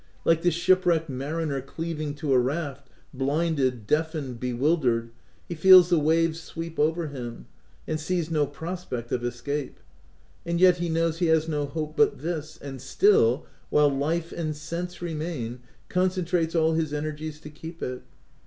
Like 0.25 0.41
the 0.41 0.49
shipwrecked 0.49 1.09
mariner 1.09 1.61
cleaving 1.61 2.15
to 2.15 2.33
a 2.33 2.39
raft, 2.39 2.87
blinded, 3.13 3.85
deafened, 3.85 4.39
bewildered, 4.39 5.11
he 5.47 5.53
feels 5.53 5.89
the 5.91 5.99
waves 5.99 6.39
sweep 6.41 6.79
over 6.79 7.09
him, 7.09 7.45
and 7.87 7.99
sees 7.99 8.31
no 8.31 8.47
prospect 8.47 9.11
of 9.11 9.23
escape; 9.23 9.79
and 10.43 10.59
yet 10.59 10.77
he 10.77 10.89
knows 10.89 11.19
he 11.19 11.27
has 11.27 11.47
no 11.47 11.67
hope 11.67 11.95
but 11.95 12.17
this, 12.17 12.57
and 12.57 12.81
still, 12.81 13.45
while 13.69 13.89
life 13.95 14.31
and 14.31 14.55
sense 14.57 15.03
remain, 15.03 15.59
concentrates 15.87 16.55
all 16.55 16.73
his 16.73 16.95
energies 16.95 17.39
to 17.41 17.51
keep 17.51 17.83
it. 17.83 18.01